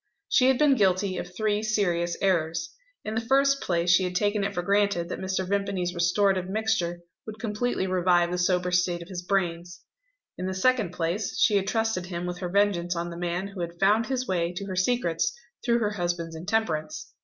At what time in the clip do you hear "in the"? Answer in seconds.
3.05-3.21, 10.39-10.55